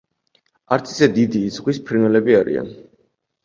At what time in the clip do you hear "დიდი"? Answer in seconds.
1.19-1.43